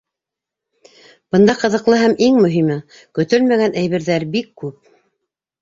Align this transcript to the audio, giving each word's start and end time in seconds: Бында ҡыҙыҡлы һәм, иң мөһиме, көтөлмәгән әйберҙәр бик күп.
Бында 1.35 1.55
ҡыҙыҡлы 1.59 1.99
һәм, 2.03 2.15
иң 2.29 2.39
мөһиме, 2.45 2.79
көтөлмәгән 3.19 3.79
әйберҙәр 3.83 4.27
бик 4.39 4.51
күп. 4.65 4.83